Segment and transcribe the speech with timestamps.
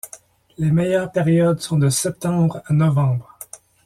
[0.57, 3.37] Les meilleures périodes sont de septembre à novembre.